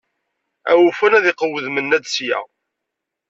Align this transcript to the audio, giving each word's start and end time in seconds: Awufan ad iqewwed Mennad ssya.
Awufan 0.71 1.13
ad 1.17 1.25
iqewwed 1.31 1.65
Mennad 1.69 2.05
ssya. 2.09 2.39